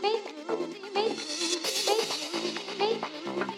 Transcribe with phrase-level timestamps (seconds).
[0.00, 0.26] Thank
[3.36, 3.51] you.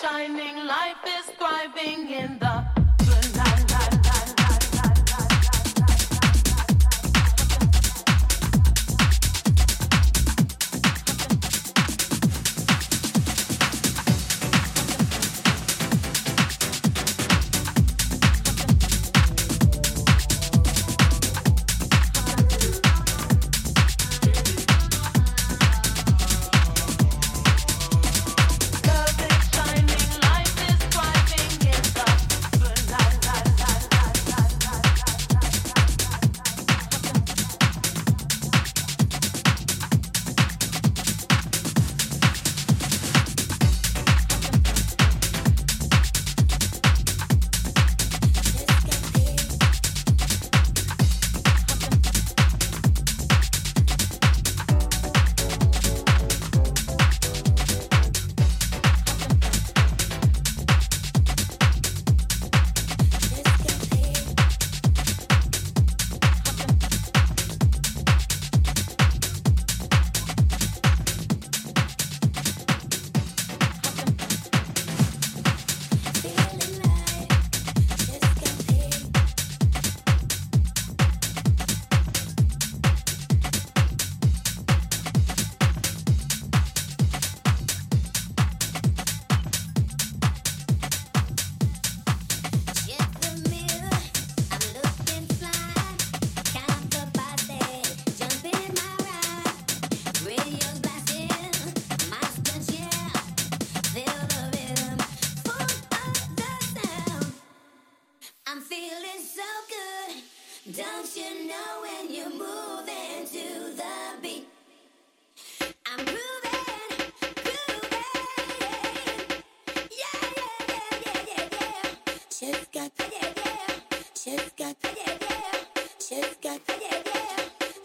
[0.00, 2.53] Shining, life is thriving in the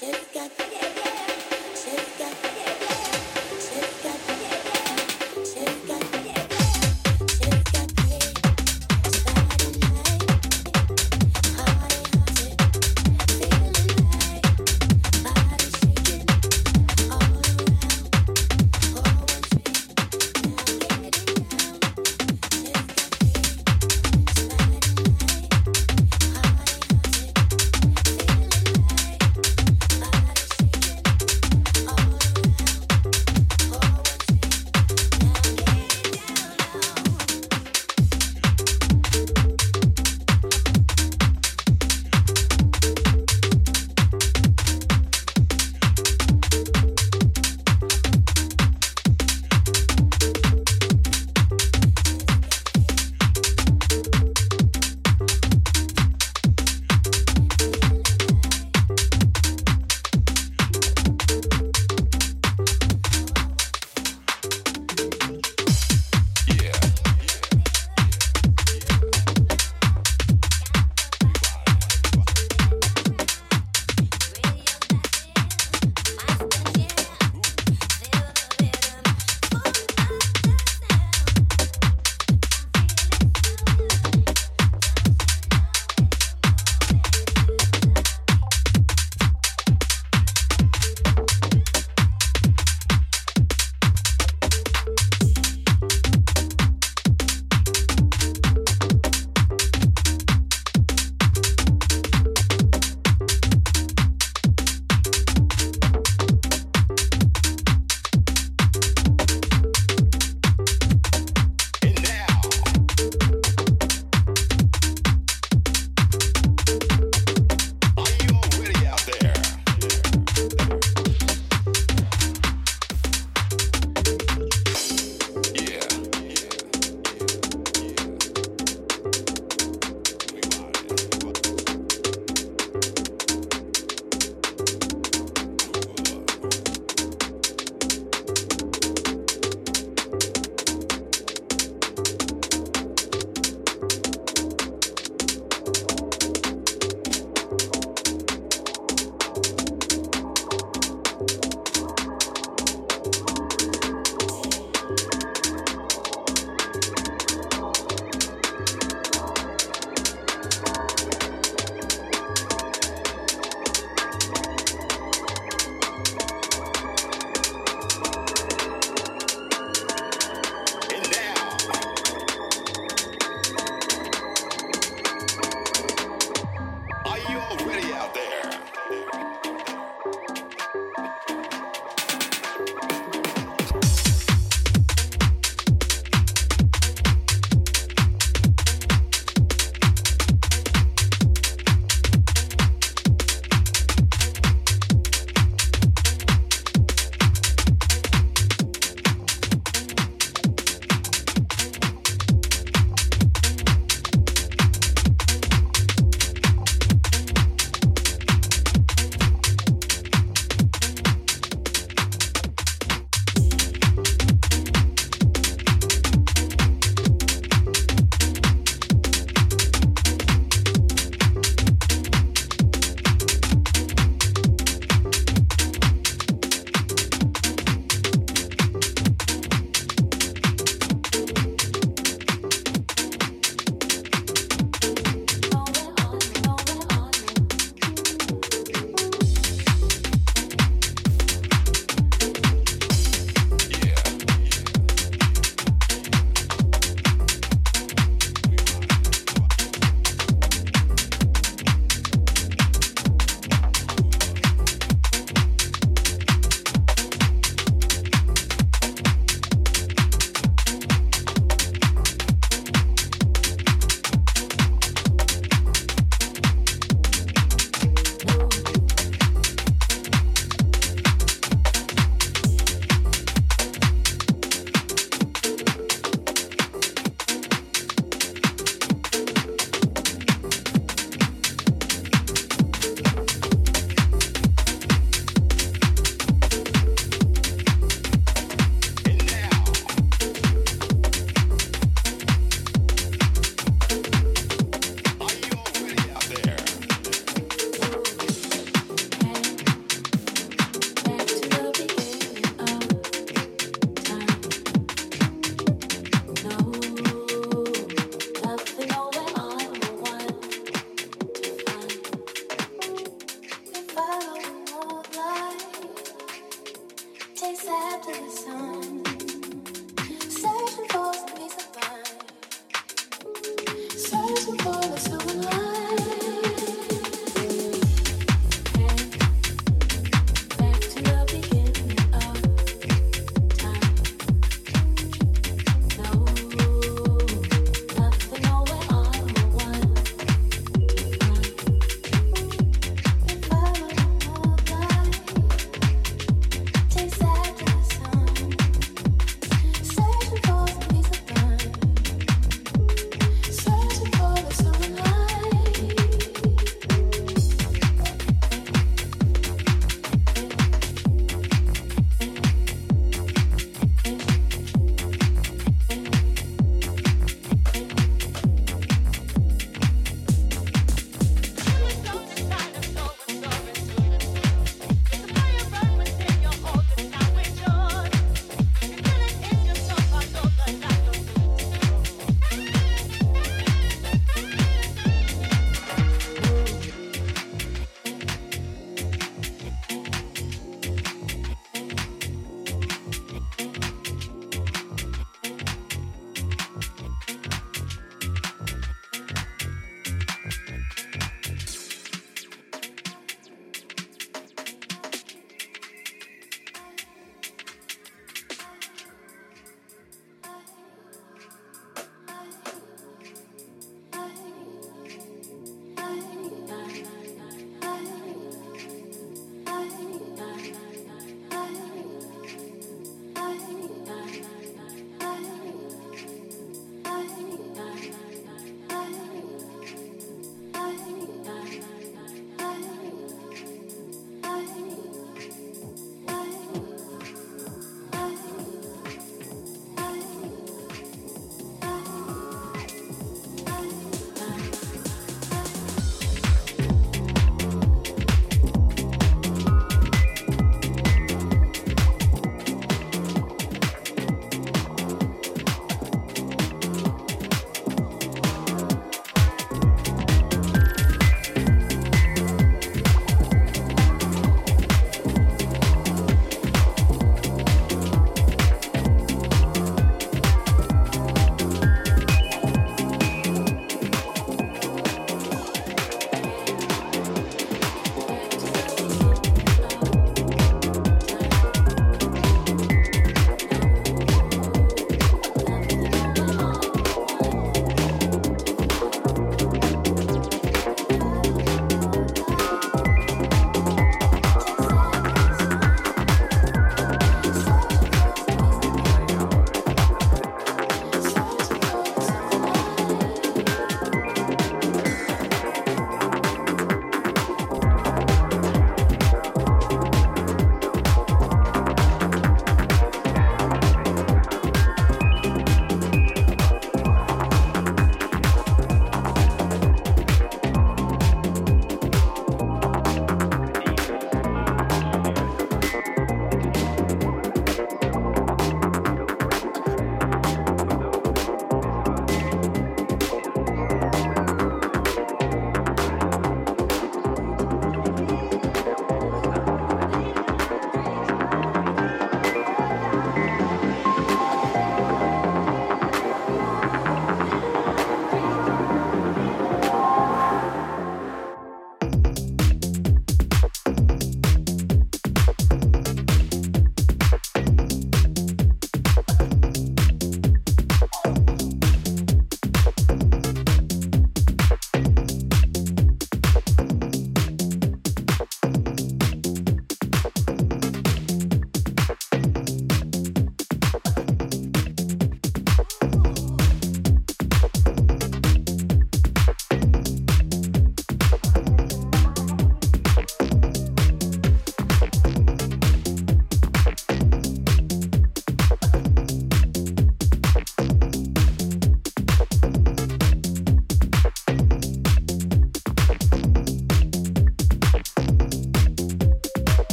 [0.00, 0.99] Should've got the